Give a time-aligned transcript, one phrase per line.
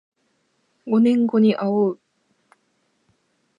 [0.87, 1.99] 五年後にあおう